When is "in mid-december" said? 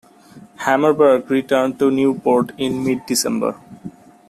2.57-3.55